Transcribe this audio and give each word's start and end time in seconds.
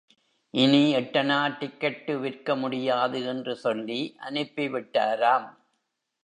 இனி 0.53 0.93
எட்டணா 0.93 1.37
டிக்கட்டு 1.59 2.19
விற்க 2.19 2.55
முடியாது! 2.55 3.25
என்று 3.25 3.55
சொல்லி 3.55 3.99
அனுப்பிவிட்டாராம். 4.19 5.47